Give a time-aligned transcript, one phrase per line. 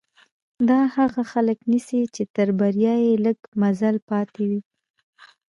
[0.69, 4.61] دا هغه خلک نيسي چې تر بريا يې لږ مزل پاتې وي.